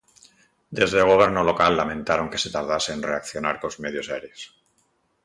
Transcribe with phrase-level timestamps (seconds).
[0.77, 4.41] Desde o goberno local lamentaron que se tardase en reaccionar cos medios aéreos.